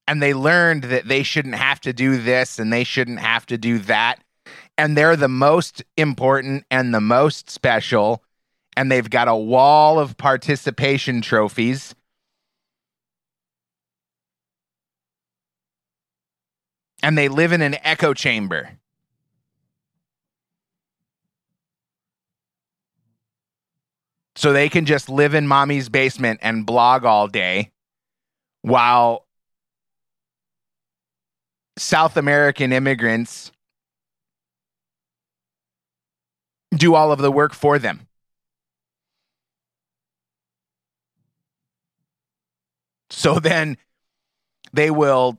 And 0.09 0.21
they 0.21 0.33
learned 0.33 0.83
that 0.83 1.07
they 1.07 1.23
shouldn't 1.23 1.55
have 1.55 1.79
to 1.79 1.93
do 1.93 2.21
this 2.21 2.59
and 2.59 2.73
they 2.73 2.83
shouldn't 2.83 3.21
have 3.21 3.45
to 3.45 3.57
do 3.57 3.79
that. 3.79 4.21
And 4.77 4.97
they're 4.97 5.15
the 5.15 5.29
most 5.29 5.85
important 5.95 6.65
and 6.69 6.93
the 6.93 6.99
most 6.99 7.49
special. 7.49 8.21
And 8.75 8.91
they've 8.91 9.09
got 9.09 9.27
a 9.27 9.35
wall 9.35 9.99
of 9.99 10.17
participation 10.17 11.21
trophies. 11.21 11.93
And 17.01 17.17
they 17.17 17.27
live 17.27 17.51
in 17.51 17.61
an 17.61 17.75
echo 17.83 18.13
chamber. 18.13 18.77
so 24.35 24.51
they 24.51 24.69
can 24.69 24.85
just 24.85 25.09
live 25.09 25.33
in 25.33 25.47
mommy's 25.47 25.89
basement 25.89 26.39
and 26.43 26.65
blog 26.65 27.05
all 27.05 27.27
day 27.27 27.71
while 28.61 29.25
South 31.77 32.17
American 32.17 32.73
immigrants 32.73 33.51
do 36.75 36.95
all 36.95 37.11
of 37.11 37.19
the 37.19 37.31
work 37.31 37.53
for 37.53 37.79
them. 37.79 38.07
So 43.13 43.39
then 43.39 43.77
they 44.73 44.89
will 44.89 45.37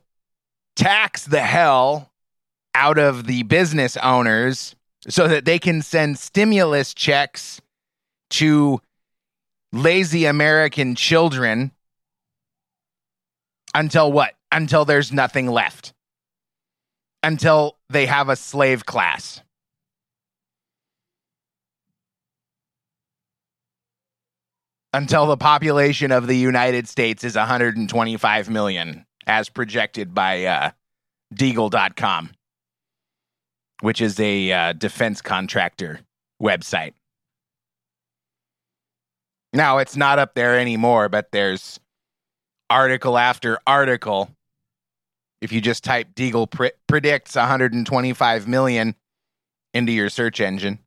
tax 0.77 1.25
the 1.25 1.43
hell 1.43 2.13
out 2.75 2.99
of 2.99 3.27
the 3.27 3.43
business 3.43 3.97
owners 3.97 4.75
so 5.09 5.29
that 5.29 5.45
they 5.45 5.59
can 5.59 5.83
send 5.83 6.19
stimulus 6.19 6.95
checks 6.95 7.61
to 8.31 8.81
lazy 9.73 10.25
American 10.25 10.95
children 10.95 11.73
until 13.75 14.11
what? 14.11 14.35
Until 14.53 14.85
there's 14.85 15.13
nothing 15.13 15.49
left. 15.49 15.93
Until 17.23 17.77
they 17.91 18.07
have 18.07 18.29
a 18.29 18.37
slave 18.37 18.87
class. 18.87 19.43
Until 24.95 25.27
the 25.27 25.37
population 25.37 26.13
of 26.13 26.29
the 26.29 26.37
United 26.37 26.87
States 26.87 27.25
is 27.25 27.35
125 27.35 28.49
million, 28.49 29.05
as 29.27 29.49
projected 29.49 30.15
by 30.15 30.45
uh, 30.45 30.71
Deagle.com, 31.35 32.31
which 33.81 34.01
is 34.01 34.21
a 34.21 34.53
uh, 34.53 34.73
defense 34.73 35.21
contractor 35.21 35.99
website. 36.41 36.93
Now 39.53 39.79
it's 39.79 39.97
not 39.97 40.21
up 40.21 40.35
there 40.35 40.61
anymore, 40.61 41.09
but 41.09 41.33
there's 41.33 41.81
article 42.71 43.19
after 43.19 43.59
article. 43.67 44.31
If 45.41 45.51
you 45.51 45.61
just 45.61 45.83
type 45.83 46.15
Deagle 46.15 46.49
pre- 46.49 46.71
predicts 46.87 47.35
125 47.35 48.47
million 48.47 48.95
into 49.73 49.91
your 49.91 50.09
search 50.09 50.41
engine, 50.41 50.79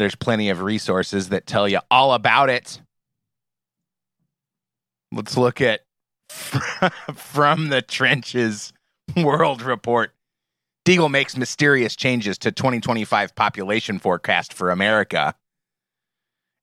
there's 0.00 0.14
plenty 0.14 0.50
of 0.50 0.62
resources 0.62 1.28
that 1.28 1.46
tell 1.46 1.68
you 1.68 1.80
all 1.90 2.12
about 2.12 2.50
it. 2.50 2.80
Let's 5.12 5.36
look 5.36 5.60
at 5.60 5.80
from 7.14 7.68
the 7.68 7.82
trenches 7.82 8.72
world 9.16 9.62
report. 9.62 10.12
Deagle 10.86 11.10
makes 11.10 11.36
mysterious 11.36 11.94
changes 11.94 12.38
to 12.38 12.52
2025 12.52 13.34
population 13.34 13.98
forecast 13.98 14.54
for 14.54 14.70
America 14.70 15.34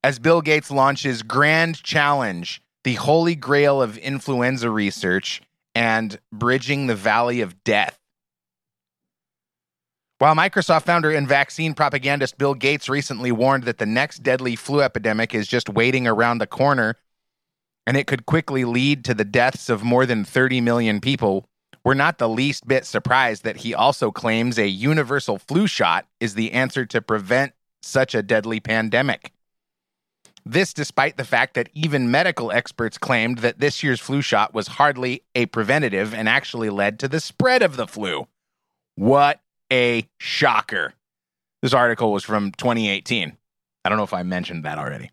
as 0.03 0.19
Bill 0.19 0.41
Gates 0.41 0.71
launches 0.71 1.21
Grand 1.21 1.83
Challenge, 1.83 2.61
the 2.83 2.93
holy 2.93 3.35
grail 3.35 3.81
of 3.81 3.97
influenza 3.97 4.69
research 4.69 5.41
and 5.75 6.17
bridging 6.31 6.87
the 6.87 6.95
valley 6.95 7.41
of 7.41 7.63
death. 7.63 7.99
While 10.19 10.35
Microsoft 10.35 10.83
founder 10.83 11.11
and 11.11 11.27
vaccine 11.27 11.75
propagandist 11.75 12.39
Bill 12.39 12.55
Gates 12.55 12.89
recently 12.89 13.31
warned 13.31 13.65
that 13.65 13.77
the 13.77 13.85
next 13.85 14.23
deadly 14.23 14.55
flu 14.55 14.81
epidemic 14.81 15.35
is 15.35 15.47
just 15.47 15.69
waiting 15.69 16.07
around 16.07 16.39
the 16.39 16.47
corner 16.47 16.95
and 17.85 17.95
it 17.95 18.07
could 18.07 18.25
quickly 18.25 18.65
lead 18.65 19.05
to 19.05 19.13
the 19.13 19.23
deaths 19.23 19.69
of 19.69 19.83
more 19.83 20.07
than 20.07 20.25
30 20.25 20.59
million 20.59 20.99
people, 20.99 21.47
we're 21.85 21.93
not 21.93 22.17
the 22.17 22.27
least 22.27 22.67
bit 22.67 22.83
surprised 22.83 23.43
that 23.43 23.57
he 23.57 23.75
also 23.75 24.11
claims 24.11 24.57
a 24.57 24.67
universal 24.67 25.37
flu 25.37 25.67
shot 25.67 26.07
is 26.19 26.33
the 26.33 26.51
answer 26.51 26.83
to 26.87 27.01
prevent 27.01 27.53
such 27.83 28.15
a 28.15 28.23
deadly 28.23 28.59
pandemic. 28.59 29.31
This 30.43 30.73
despite 30.73 31.17
the 31.17 31.25
fact 31.25 31.53
that 31.53 31.69
even 31.73 32.09
medical 32.09 32.51
experts 32.51 32.97
claimed 32.97 33.37
that 33.39 33.59
this 33.59 33.83
year's 33.83 33.99
flu 33.99 34.21
shot 34.21 34.51
was 34.53 34.67
hardly 34.67 35.21
a 35.35 35.45
preventative 35.45 36.11
and 36.13 36.27
actually 36.27 36.71
led 36.71 36.97
to 36.99 37.07
the 37.07 37.19
spread 37.19 37.61
of 37.61 37.77
the 37.77 37.87
flu. 37.87 38.27
What 38.95 39.39
a 39.71 40.07
shocker. 40.19 40.93
This 41.61 41.73
article 41.73 42.11
was 42.11 42.23
from 42.23 42.51
2018. 42.51 43.35
I 43.83 43.89
don't 43.89 43.97
know 43.97 44.03
if 44.03 44.13
I 44.13 44.23
mentioned 44.23 44.65
that 44.65 44.77
already. 44.77 45.11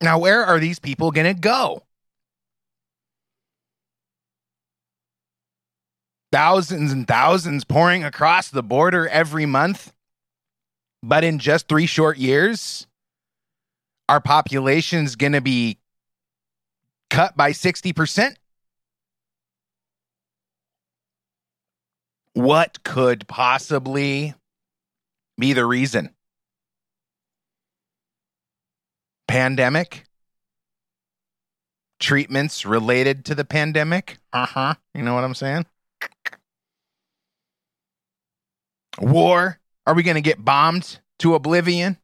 Now, 0.00 0.18
where 0.18 0.44
are 0.44 0.60
these 0.60 0.78
people 0.78 1.10
going 1.10 1.34
to 1.34 1.40
go? 1.40 1.82
Thousands 6.30 6.92
and 6.92 7.08
thousands 7.08 7.64
pouring 7.64 8.04
across 8.04 8.50
the 8.50 8.62
border 8.62 9.08
every 9.08 9.46
month. 9.46 9.92
But 11.02 11.24
in 11.24 11.38
just 11.38 11.68
three 11.68 11.86
short 11.86 12.18
years, 12.18 12.86
our 14.08 14.20
population's 14.20 15.16
going 15.16 15.32
to 15.32 15.40
be 15.40 15.78
cut 17.10 17.36
by 17.36 17.52
60%? 17.52 18.36
What 22.38 22.84
could 22.84 23.26
possibly 23.26 24.32
be 25.36 25.54
the 25.54 25.66
reason? 25.66 26.14
Pandemic? 29.26 30.04
Treatments 31.98 32.64
related 32.64 33.24
to 33.24 33.34
the 33.34 33.44
pandemic? 33.44 34.18
Uh 34.32 34.46
huh. 34.46 34.74
You 34.94 35.02
know 35.02 35.14
what 35.14 35.24
I'm 35.24 35.34
saying? 35.34 35.66
War? 39.00 39.58
Are 39.84 39.94
we 39.94 40.04
going 40.04 40.14
to 40.14 40.20
get 40.20 40.44
bombed 40.44 41.00
to 41.18 41.34
oblivion? 41.34 41.98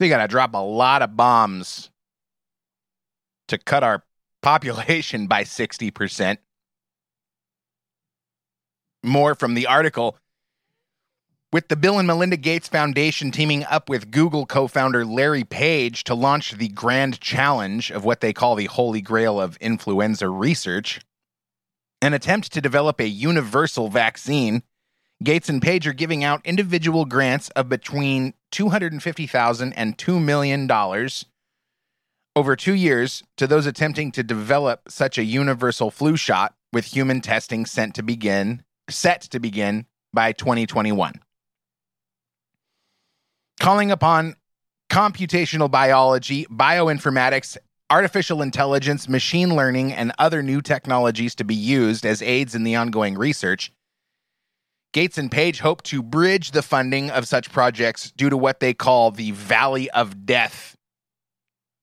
They 0.00 0.08
got 0.08 0.18
to 0.18 0.26
drop 0.26 0.54
a 0.54 0.58
lot 0.58 1.00
of 1.00 1.16
bombs 1.16 1.90
to 3.46 3.56
cut 3.56 3.84
our 3.84 4.02
population 4.42 5.28
by 5.28 5.44
60%. 5.44 6.38
More 9.08 9.34
from 9.34 9.54
the 9.54 9.66
article. 9.66 10.16
With 11.50 11.68
the 11.68 11.76
Bill 11.76 11.98
and 11.98 12.06
Melinda 12.06 12.36
Gates 12.36 12.68
Foundation 12.68 13.30
teaming 13.30 13.64
up 13.64 13.88
with 13.88 14.10
Google 14.10 14.44
co 14.44 14.68
founder 14.68 15.04
Larry 15.04 15.44
Page 15.44 16.04
to 16.04 16.14
launch 16.14 16.52
the 16.52 16.68
grand 16.68 17.20
challenge 17.20 17.90
of 17.90 18.04
what 18.04 18.20
they 18.20 18.32
call 18.32 18.54
the 18.54 18.66
holy 18.66 19.00
grail 19.00 19.40
of 19.40 19.56
influenza 19.56 20.28
research, 20.28 21.00
an 22.02 22.12
attempt 22.12 22.52
to 22.52 22.60
develop 22.60 23.00
a 23.00 23.08
universal 23.08 23.88
vaccine 23.88 24.62
Gates 25.22 25.48
and 25.48 25.60
Page 25.60 25.84
are 25.86 25.92
giving 25.92 26.22
out 26.22 26.46
individual 26.46 27.04
grants 27.04 27.48
of 27.50 27.68
between 27.68 28.34
$250,000 28.52 29.72
and 29.74 29.98
$2 29.98 30.22
million 30.22 30.70
over 32.36 32.54
two 32.54 32.74
years 32.74 33.24
to 33.36 33.48
those 33.48 33.66
attempting 33.66 34.12
to 34.12 34.22
develop 34.22 34.82
such 34.88 35.18
a 35.18 35.24
universal 35.24 35.90
flu 35.90 36.16
shot 36.16 36.54
with 36.72 36.84
human 36.84 37.20
testing 37.20 37.66
sent 37.66 37.96
to 37.96 38.02
begin 38.02 38.62
set 38.88 39.22
to 39.22 39.40
begin 39.40 39.86
by 40.12 40.32
2021 40.32 41.20
calling 43.60 43.90
upon 43.90 44.34
computational 44.90 45.70
biology 45.70 46.46
bioinformatics 46.46 47.56
artificial 47.90 48.42
intelligence 48.42 49.08
machine 49.08 49.54
learning 49.54 49.92
and 49.92 50.12
other 50.18 50.42
new 50.42 50.60
technologies 50.60 51.34
to 51.34 51.44
be 51.44 51.54
used 51.54 52.06
as 52.06 52.22
aids 52.22 52.54
in 52.54 52.64
the 52.64 52.76
ongoing 52.76 53.16
research 53.16 53.72
Gates 54.94 55.18
and 55.18 55.30
Page 55.30 55.60
hope 55.60 55.82
to 55.82 56.02
bridge 56.02 56.52
the 56.52 56.62
funding 56.62 57.10
of 57.10 57.28
such 57.28 57.52
projects 57.52 58.10
due 58.12 58.30
to 58.30 58.36
what 58.36 58.60
they 58.60 58.72
call 58.72 59.10
the 59.10 59.32
Valley 59.32 59.90
of 59.90 60.24
Death 60.24 60.76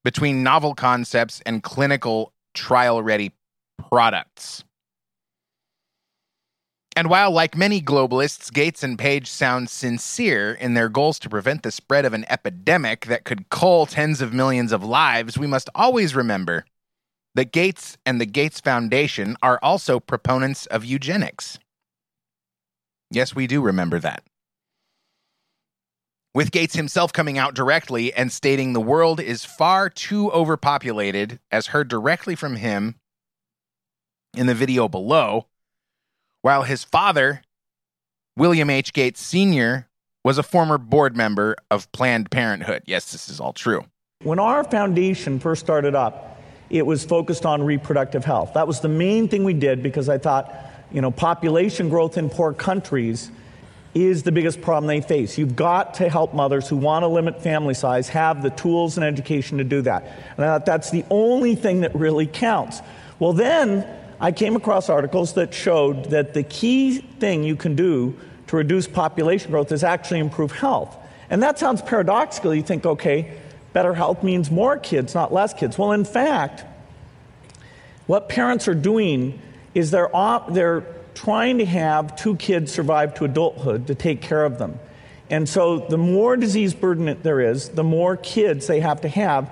between 0.04 0.44
novel 0.44 0.74
concepts 0.74 1.42
and 1.46 1.62
clinical 1.62 2.34
trial 2.56 3.02
ready 3.04 3.32
products. 3.90 4.64
And 6.98 7.10
while, 7.10 7.30
like 7.30 7.58
many 7.58 7.82
globalists, 7.82 8.52
Gates 8.54 8.82
and 8.82 8.98
Page 8.98 9.28
sound 9.30 9.70
sincere 9.70 10.54
in 10.54 10.76
their 10.76 10.88
goals 10.88 11.20
to 11.20 11.30
prevent 11.30 11.64
the 11.64 11.72
spread 11.72 12.06
of 12.06 12.14
an 12.14 12.26
epidemic 12.30 13.08
that 13.08 13.26
could 13.26 13.50
cull 13.50 13.86
tens 13.86 14.22
of 14.22 14.34
millions 14.34 14.72
of 14.72 14.82
lives, 14.82 15.38
we 15.38 15.46
must 15.46 15.70
always 15.76 16.16
remember 16.16 16.66
that 17.34 17.52
Gates 17.52 17.98
and 18.06 18.22
the 18.22 18.26
Gates 18.26 18.62
Foundation 18.62 19.36
are 19.44 19.60
also 19.62 20.00
proponents 20.00 20.68
of 20.68 20.86
eugenics. 20.86 21.60
Yes, 23.12 23.36
we 23.36 23.46
do 23.46 23.62
remember 23.62 24.00
that. 24.00 24.24
With 26.34 26.52
Gates 26.52 26.76
himself 26.76 27.12
coming 27.12 27.38
out 27.38 27.56
directly 27.56 28.14
and 28.14 28.32
stating 28.32 28.72
the 28.72 28.80
world 28.80 29.20
is 29.20 29.44
far 29.44 29.90
too 29.90 30.32
overpopulated, 30.32 31.40
as 31.52 31.68
heard 31.68 31.90
directly 31.90 32.36
from 32.36 32.56
him 32.56 32.96
in 34.34 34.48
the 34.48 34.56
video 34.56 34.88
below 34.88 35.48
while 36.46 36.62
his 36.62 36.84
father, 36.84 37.42
William 38.38 38.70
H. 38.70 38.94
Gates 38.94 39.20
Sr., 39.20 39.88
was 40.24 40.38
a 40.38 40.44
former 40.44 40.78
board 40.78 41.18
member 41.18 41.56
of 41.72 41.92
Planned 41.92 42.30
Parenthood. 42.30 42.84
Yes, 42.86 43.12
this 43.12 43.30
is 43.30 43.40
all 43.40 43.52
true. 43.52 43.84
When 44.22 44.38
our 44.38 44.64
foundation 44.64 45.40
first 45.40 45.64
started 45.64 45.96
up, 45.96 46.40
it 46.70 46.86
was 46.86 47.04
focused 47.04 47.48
on 47.48 47.64
reproductive 47.64 48.24
health. 48.24 48.54
That 48.54 48.68
was 48.68 48.80
the 48.80 48.90
main 48.90 49.28
thing 49.28 49.44
we 49.44 49.56
did 49.56 49.82
because 49.82 50.08
I 50.08 50.20
thought, 50.20 50.54
you 50.92 51.02
know, 51.02 51.10
population 51.10 51.90
growth 51.90 52.16
in 52.16 52.30
poor 52.30 52.54
countries 52.54 53.32
is 53.96 54.22
the 54.22 54.32
biggest 54.32 54.62
problem 54.62 54.86
they 54.86 55.02
face. 55.02 55.40
You've 55.40 55.56
got 55.56 55.96
to 55.96 56.10
help 56.10 56.36
mothers 56.36 56.70
who 56.70 56.78
want 56.78 57.02
to 57.02 57.08
limit 57.08 57.42
family 57.42 57.74
size 57.74 58.08
have 58.10 58.44
the 58.44 58.52
tools 58.52 58.98
and 58.98 59.04
education 59.04 59.58
to 59.58 59.64
do 59.64 59.82
that. 59.82 60.04
And 60.38 60.46
I 60.46 60.50
thought 60.50 60.68
that's 60.68 60.92
the 60.92 61.06
only 61.10 61.56
thing 61.56 61.82
that 61.82 61.96
really 61.96 62.28
counts. 62.28 62.82
Well, 63.18 63.34
then 63.34 63.88
I 64.20 64.32
came 64.32 64.56
across 64.56 64.90
articles 64.90 65.34
that 65.34 65.54
showed 65.54 66.06
that 66.06 66.34
the 66.34 66.44
key 66.44 67.00
thing 67.00 67.44
you 67.44 67.56
can 67.56 67.76
do 67.76 68.18
to 68.48 68.56
reduce 68.56 68.88
population 68.88 69.52
growth 69.52 69.72
is 69.72 69.84
actually 69.84 70.20
improve 70.20 70.52
health. 70.52 70.96
And 71.30 71.42
that 71.44 71.60
sounds 71.60 71.82
paradoxical. 71.82 72.54
You 72.54 72.62
think, 72.62 72.86
okay, 72.86 73.38
better 73.74 73.94
health 73.94 74.24
means 74.24 74.52
more 74.52 74.78
kids, 74.78 75.16
not 75.16 75.34
less 75.34 75.54
kids. 75.54 75.78
Well, 75.78 75.92
in 75.92 76.06
fact, 76.06 76.64
what 78.08 78.30
parents 78.30 78.68
are 78.68 78.76
doing 78.76 79.42
is 79.74 79.92
they're, 79.92 80.10
they're 80.50 80.86
trying 81.16 81.58
to 81.58 81.66
have 81.66 82.16
two 82.16 82.36
kids 82.36 82.72
survive 82.72 83.16
to 83.16 83.26
adulthood 83.26 83.88
to 83.88 83.96
take 83.96 84.22
care 84.22 84.46
of 84.46 84.60
them. 84.60 84.80
And 85.30 85.50
so 85.50 85.80
the 85.80 85.98
more 85.98 86.38
disease 86.38 86.74
burden 86.74 87.18
there 87.24 87.42
is, 87.42 87.70
the 87.70 87.84
more 87.84 88.16
kids 88.16 88.68
they 88.68 88.80
have 88.82 89.02
to 89.02 89.10
have 89.10 89.50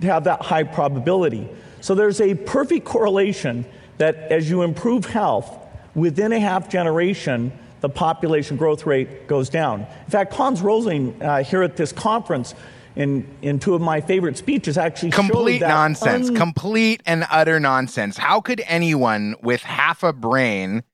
to 0.00 0.08
have 0.08 0.24
that 0.24 0.42
high 0.42 0.64
probability. 0.64 1.48
So 1.82 1.96
there's 1.96 2.20
a 2.20 2.34
perfect 2.34 2.86
correlation 2.86 3.66
that 3.98 4.16
as 4.30 4.48
you 4.48 4.62
improve 4.62 5.04
health, 5.04 5.58
within 5.94 6.32
a 6.32 6.38
half 6.38 6.68
generation, 6.68 7.52
the 7.80 7.88
population 7.88 8.56
growth 8.56 8.86
rate 8.86 9.26
goes 9.26 9.48
down. 9.48 9.80
In 9.80 10.10
fact, 10.10 10.32
Hans 10.32 10.62
Rosling 10.62 11.20
uh, 11.20 11.42
here 11.42 11.62
at 11.64 11.76
this 11.76 11.92
conference, 11.92 12.54
in, 12.94 13.26
in 13.42 13.58
two 13.58 13.74
of 13.74 13.80
my 13.80 14.00
favorite 14.00 14.38
speeches, 14.38 14.78
actually 14.78 15.10
complete 15.10 15.60
nonsense, 15.60 16.28
un- 16.28 16.36
complete 16.36 17.02
and 17.04 17.26
utter 17.30 17.58
nonsense. 17.58 18.16
How 18.16 18.40
could 18.40 18.62
anyone 18.66 19.34
with 19.42 19.62
half 19.62 20.04
a 20.04 20.12
brain 20.12 20.84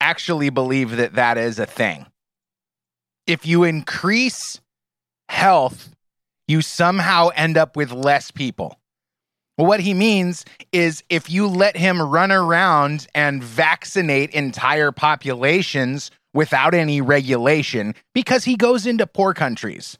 actually 0.00 0.48
believe 0.48 0.96
that 0.96 1.14
that 1.14 1.36
is 1.36 1.58
a 1.58 1.66
thing? 1.66 2.06
If 3.26 3.44
you 3.44 3.64
increase 3.64 4.62
health, 5.28 5.94
you 6.48 6.62
somehow 6.62 7.28
end 7.34 7.58
up 7.58 7.76
with 7.76 7.92
less 7.92 8.30
people. 8.30 8.79
Well, 9.58 9.66
what 9.66 9.80
he 9.80 9.94
means 9.94 10.44
is 10.72 11.04
if 11.08 11.28
you 11.30 11.46
let 11.46 11.76
him 11.76 12.00
run 12.00 12.32
around 12.32 13.06
and 13.14 13.42
vaccinate 13.42 14.30
entire 14.30 14.92
populations 14.92 16.10
without 16.32 16.74
any 16.74 17.00
regulation, 17.00 17.94
because 18.14 18.44
he 18.44 18.56
goes 18.56 18.86
into 18.86 19.06
poor 19.06 19.34
countries. 19.34 19.98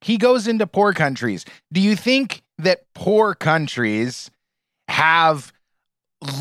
He 0.00 0.18
goes 0.18 0.46
into 0.46 0.66
poor 0.66 0.92
countries. 0.92 1.44
Do 1.72 1.80
you 1.80 1.96
think 1.96 2.42
that 2.58 2.84
poor 2.94 3.34
countries 3.34 4.30
have 4.88 5.52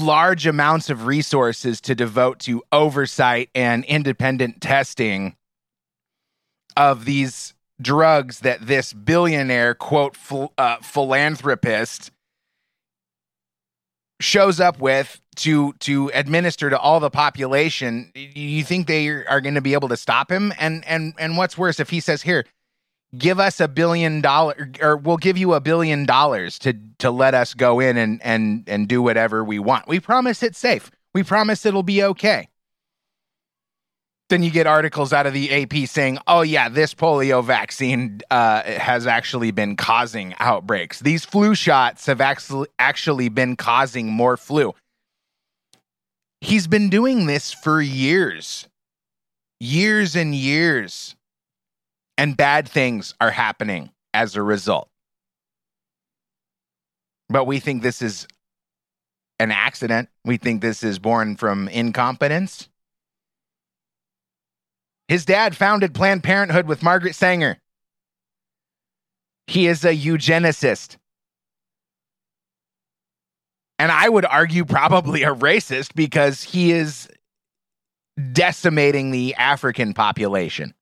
large 0.01 0.45
amounts 0.45 0.89
of 0.89 1.05
resources 1.05 1.81
to 1.81 1.95
devote 1.95 2.39
to 2.39 2.63
oversight 2.71 3.49
and 3.53 3.85
independent 3.85 4.61
testing 4.61 5.35
of 6.75 7.05
these 7.05 7.53
drugs 7.81 8.39
that 8.39 8.65
this 8.65 8.93
billionaire, 8.93 9.75
quote, 9.75 10.17
uh, 10.57 10.77
philanthropist 10.77 12.11
shows 14.23 14.59
up 14.59 14.79
with 14.79 15.19
to 15.35 15.73
to 15.73 16.11
administer 16.13 16.69
to 16.69 16.79
all 16.79 16.99
the 16.99 17.09
population 17.09 18.11
you 18.15 18.63
think 18.63 18.87
they 18.87 19.07
are 19.07 19.41
going 19.41 19.55
to 19.55 19.61
be 19.61 19.73
able 19.73 19.89
to 19.89 19.97
stop 19.97 20.31
him? 20.31 20.53
And 20.57 20.83
and 20.87 21.13
and 21.17 21.37
what's 21.37 21.57
worse 21.57 21.79
if 21.79 21.89
he 21.89 21.99
says 21.99 22.21
here 22.21 22.45
give 23.17 23.39
us 23.39 23.59
a 23.59 23.67
billion 23.67 24.21
dollar 24.21 24.71
or 24.81 24.97
we'll 24.97 25.17
give 25.17 25.37
you 25.37 25.53
a 25.53 25.61
billion 25.61 26.05
dollars 26.05 26.57
to 26.59 26.73
to 26.99 27.11
let 27.11 27.33
us 27.33 27.53
go 27.53 27.79
in 27.79 27.97
and 27.97 28.21
and 28.23 28.63
and 28.67 28.87
do 28.87 29.01
whatever 29.01 29.43
we 29.43 29.59
want. 29.59 29.87
We 29.87 29.99
promise 29.99 30.41
it's 30.41 30.57
safe. 30.57 30.89
We 31.13 31.23
promise 31.23 31.65
it'll 31.65 31.83
be 31.83 32.03
okay 32.03 32.47
then 34.33 34.41
you 34.41 34.49
get 34.49 34.65
articles 34.65 35.13
out 35.13 35.27
of 35.27 35.33
the 35.33 35.51
AP 35.51 35.87
saying, 35.87 36.17
"Oh 36.25 36.41
yeah, 36.41 36.67
this 36.67 36.95
polio 36.95 37.43
vaccine 37.43 38.19
uh, 38.31 38.63
has 38.63 39.05
actually 39.05 39.51
been 39.51 39.75
causing 39.75 40.33
outbreaks. 40.39 40.99
These 40.99 41.23
flu 41.23 41.53
shots 41.53 42.07
have 42.07 42.19
actually 42.19 42.67
actually 42.79 43.29
been 43.29 43.55
causing 43.55 44.11
more 44.11 44.35
flu." 44.35 44.73
He's 46.41 46.65
been 46.65 46.89
doing 46.89 47.27
this 47.27 47.53
for 47.53 47.79
years, 47.79 48.67
years 49.59 50.15
and 50.15 50.33
years, 50.33 51.15
and 52.17 52.35
bad 52.35 52.67
things 52.67 53.13
are 53.21 53.31
happening 53.31 53.91
as 54.15 54.35
a 54.35 54.41
result. 54.41 54.89
But 57.29 57.45
we 57.45 57.59
think 57.59 57.83
this 57.83 58.01
is 58.01 58.27
an 59.39 59.51
accident. 59.51 60.09
We 60.25 60.37
think 60.37 60.61
this 60.61 60.83
is 60.83 60.97
born 60.97 61.35
from 61.35 61.67
incompetence. 61.67 62.67
His 65.07 65.25
dad 65.25 65.55
founded 65.55 65.93
Planned 65.93 66.23
Parenthood 66.23 66.67
with 66.67 66.83
Margaret 66.83 67.15
Sanger. 67.15 67.57
He 69.47 69.67
is 69.67 69.83
a 69.83 69.95
eugenicist. 69.95 70.97
And 73.79 73.91
I 73.91 74.07
would 74.07 74.25
argue 74.25 74.63
probably 74.65 75.23
a 75.23 75.35
racist 75.35 75.93
because 75.95 76.41
he 76.41 76.71
is 76.71 77.09
decimating 78.31 79.11
the 79.11 79.35
African 79.35 79.93
population. 79.93 80.73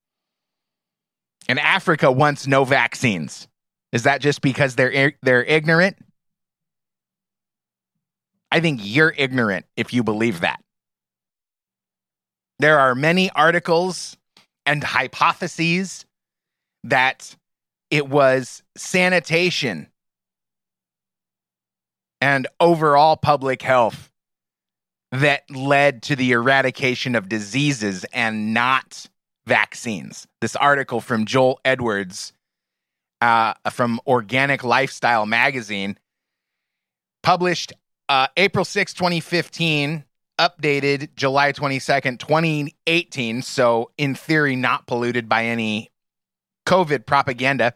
And 1.48 1.58
Africa 1.58 2.12
wants 2.12 2.46
no 2.46 2.64
vaccines. 2.64 3.48
Is 3.90 4.04
that 4.04 4.20
just 4.20 4.40
because 4.40 4.76
they're 4.76 5.12
they're 5.22 5.44
ignorant? 5.44 5.96
I 8.50 8.60
think 8.60 8.80
you're 8.82 9.14
ignorant 9.16 9.66
if 9.76 9.92
you 9.92 10.04
believe 10.04 10.40
that. 10.40 10.62
There 12.62 12.78
are 12.78 12.94
many 12.94 13.28
articles 13.30 14.16
and 14.64 14.84
hypotheses 14.84 16.06
that 16.84 17.34
it 17.90 18.08
was 18.08 18.62
sanitation 18.76 19.88
and 22.20 22.46
overall 22.60 23.16
public 23.16 23.62
health 23.62 24.12
that 25.10 25.42
led 25.50 26.02
to 26.04 26.14
the 26.14 26.30
eradication 26.30 27.16
of 27.16 27.28
diseases 27.28 28.06
and 28.12 28.54
not 28.54 29.06
vaccines. 29.44 30.28
This 30.40 30.54
article 30.54 31.00
from 31.00 31.26
Joel 31.26 31.58
Edwards 31.64 32.32
uh, 33.20 33.54
from 33.72 34.00
Organic 34.06 34.62
Lifestyle 34.62 35.26
magazine, 35.26 35.98
published 37.24 37.72
uh, 38.08 38.28
April 38.36 38.64
6, 38.64 38.94
2015, 38.94 40.04
updated 40.42 41.10
July 41.14 41.52
22nd, 41.52 42.18
2018. 42.18 43.42
So, 43.42 43.90
in 43.96 44.14
theory, 44.14 44.56
not 44.56 44.86
polluted 44.86 45.28
by 45.28 45.44
any 45.44 45.90
COVID 46.66 47.06
propaganda. 47.06 47.74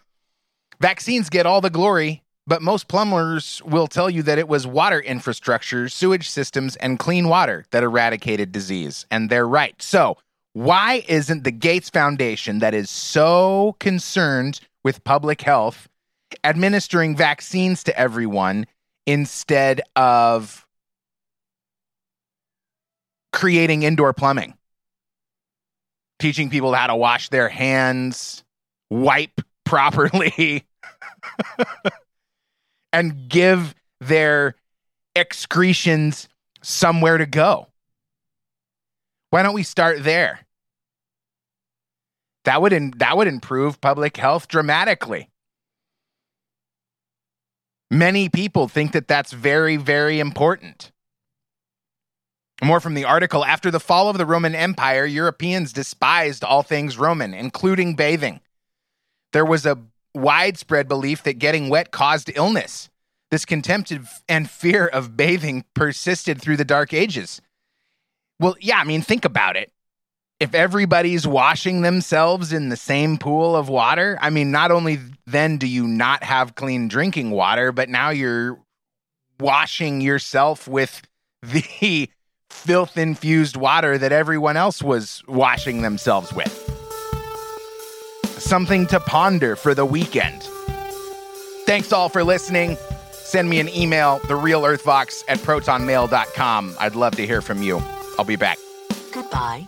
Vaccines 0.80 1.30
get 1.30 1.46
all 1.46 1.60
the 1.60 1.70
glory, 1.70 2.24
but 2.46 2.62
most 2.62 2.88
plumbers 2.88 3.62
will 3.64 3.86
tell 3.86 4.10
you 4.10 4.22
that 4.24 4.38
it 4.38 4.48
was 4.48 4.66
water 4.66 5.00
infrastructure, 5.00 5.88
sewage 5.88 6.28
systems, 6.28 6.76
and 6.76 6.98
clean 6.98 7.28
water 7.28 7.64
that 7.70 7.82
eradicated 7.82 8.52
disease. 8.52 9.06
And 9.10 9.30
they're 9.30 9.48
right. 9.48 9.80
So, 9.80 10.18
why 10.52 11.04
isn't 11.08 11.44
the 11.44 11.52
Gates 11.52 11.90
Foundation, 11.90 12.58
that 12.60 12.74
is 12.74 12.90
so 12.90 13.76
concerned 13.78 14.60
with 14.82 15.04
public 15.04 15.42
health, 15.42 15.88
administering 16.42 17.16
vaccines 17.16 17.84
to 17.84 17.98
everyone 17.98 18.66
instead 19.06 19.82
of 19.94 20.65
creating 23.36 23.82
indoor 23.82 24.14
plumbing, 24.14 24.54
teaching 26.18 26.48
people 26.48 26.72
how 26.72 26.86
to 26.86 26.96
wash 26.96 27.28
their 27.28 27.50
hands, 27.50 28.42
wipe 28.88 29.42
properly, 29.66 30.64
and 32.94 33.28
give 33.28 33.74
their 34.00 34.54
excretions 35.14 36.30
somewhere 36.62 37.18
to 37.18 37.26
go. 37.26 37.66
Why 39.30 39.42
don't 39.42 39.54
we 39.54 39.64
start 39.64 40.02
there? 40.02 40.40
That 42.46 42.62
would 42.62 42.72
in, 42.72 42.94
that 42.96 43.18
would 43.18 43.28
improve 43.28 43.82
public 43.82 44.16
health 44.16 44.48
dramatically. 44.48 45.28
Many 47.90 48.30
people 48.30 48.66
think 48.66 48.92
that 48.92 49.08
that's 49.08 49.32
very 49.32 49.76
very 49.76 50.20
important. 50.20 50.90
More 52.62 52.80
from 52.80 52.94
the 52.94 53.04
article 53.04 53.44
After 53.44 53.70
the 53.70 53.80
fall 53.80 54.08
of 54.08 54.18
the 54.18 54.26
Roman 54.26 54.54
Empire, 54.54 55.04
Europeans 55.04 55.72
despised 55.72 56.42
all 56.42 56.62
things 56.62 56.98
Roman, 56.98 57.34
including 57.34 57.96
bathing. 57.96 58.40
There 59.32 59.44
was 59.44 59.66
a 59.66 59.78
widespread 60.14 60.88
belief 60.88 61.22
that 61.24 61.38
getting 61.38 61.68
wet 61.68 61.90
caused 61.90 62.30
illness. 62.34 62.88
This 63.30 63.44
contempt 63.44 63.92
and 64.28 64.48
fear 64.48 64.86
of 64.86 65.16
bathing 65.16 65.64
persisted 65.74 66.40
through 66.40 66.56
the 66.56 66.64
Dark 66.64 66.94
Ages. 66.94 67.42
Well, 68.40 68.56
yeah, 68.60 68.78
I 68.78 68.84
mean, 68.84 69.02
think 69.02 69.24
about 69.24 69.56
it. 69.56 69.72
If 70.38 70.54
everybody's 70.54 71.26
washing 71.26 71.82
themselves 71.82 72.52
in 72.52 72.68
the 72.68 72.76
same 72.76 73.18
pool 73.18 73.56
of 73.56 73.68
water, 73.68 74.18
I 74.20 74.30
mean, 74.30 74.50
not 74.50 74.70
only 74.70 74.98
then 75.26 75.56
do 75.58 75.66
you 75.66 75.88
not 75.88 76.22
have 76.22 76.54
clean 76.54 76.88
drinking 76.88 77.30
water, 77.30 77.72
but 77.72 77.88
now 77.88 78.10
you're 78.10 78.58
washing 79.40 80.00
yourself 80.00 80.68
with 80.68 81.02
the 81.42 82.10
filth 82.56 82.96
infused 82.96 83.56
water 83.56 83.98
that 83.98 84.12
everyone 84.12 84.56
else 84.56 84.82
was 84.82 85.22
washing 85.28 85.82
themselves 85.82 86.32
with. 86.32 86.52
Something 88.38 88.86
to 88.88 89.00
ponder 89.00 89.56
for 89.56 89.74
the 89.74 89.84
weekend. 89.84 90.42
Thanks 91.66 91.92
all 91.92 92.08
for 92.08 92.22
listening. 92.22 92.76
Send 93.12 93.48
me 93.50 93.58
an 93.58 93.68
email, 93.68 94.20
therealearthvox 94.20 95.24
at 95.28 95.38
protonmail.com. 95.38 96.76
I'd 96.78 96.94
love 96.94 97.16
to 97.16 97.26
hear 97.26 97.42
from 97.42 97.62
you. 97.62 97.82
I'll 98.18 98.24
be 98.24 98.36
back. 98.36 98.58
Goodbye. 99.12 99.66